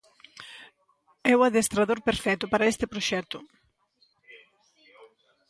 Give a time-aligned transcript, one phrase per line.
[1.31, 3.37] É o adestrador perfecto para este proxecto.